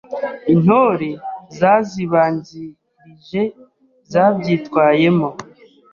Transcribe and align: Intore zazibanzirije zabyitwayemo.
Intore 0.53 1.09
zazibanzirije 1.59 3.41
zabyitwayemo. 4.11 5.29